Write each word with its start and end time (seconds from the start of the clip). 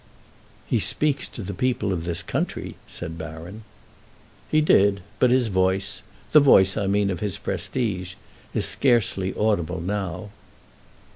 "He 0.65 0.79
speaks 0.79 1.27
to 1.27 1.43
the 1.43 1.53
people 1.53 1.93
of 1.93 2.05
this 2.05 2.23
country," 2.23 2.75
said 2.87 3.19
Baron. 3.19 3.63
"He 4.49 4.59
did; 4.59 5.03
but 5.19 5.29
his 5.29 5.47
voice—the 5.49 6.39
voice, 6.39 6.75
I 6.75 6.87
mean, 6.87 7.11
of 7.11 7.19
his 7.19 7.37
prestige—is 7.37 8.65
scarcely 8.65 9.31
audible 9.35 9.79
now." 9.79 10.31